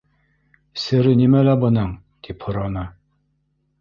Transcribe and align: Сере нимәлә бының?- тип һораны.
Сере 0.83 1.11
нимәлә 1.21 1.55
бының?- 1.67 1.93
тип 2.29 2.47
һораны. 2.47 2.87